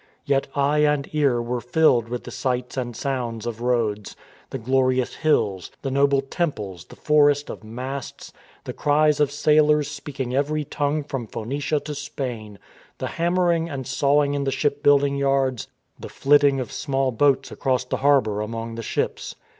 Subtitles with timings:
[0.25, 4.15] Yet eye and ear were filled with the sights and sounds of Rhodes;
[4.49, 8.33] the glorious hills, the noble temples, the forest of masts,
[8.63, 12.57] the cries of sailors speak ing every tongue from Phoenicia to Spain,
[12.97, 15.67] the ham mering and sawing in the shipbuilding yards,
[15.99, 19.35] the flit ting of small boats across the harbour among the ships.